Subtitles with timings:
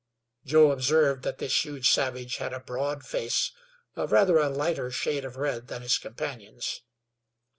[0.43, 3.51] Joe observed that this huge savage had a broad face
[3.95, 6.81] of rather a lighter shade of red than his companions.